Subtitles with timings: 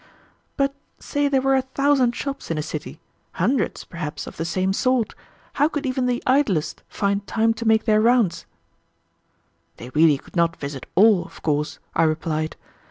[0.57, 2.99] "But say there were a thousand shops in a city,
[3.33, 5.13] hundreds, perhaps, of the same sort,
[5.61, 8.47] how could even the idlest find time to make their rounds?"
[9.77, 12.55] "They really could not visit all, of course," I replied.